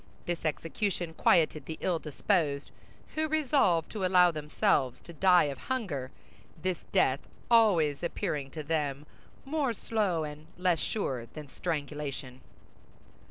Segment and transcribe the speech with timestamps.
[0.25, 2.71] This execution quieted the ill disposed,
[3.13, 7.19] who resolved to allow themselves to die of hunger—this death
[7.51, 9.05] always appearing to them
[9.45, 12.41] more slow and less sure than strangulation.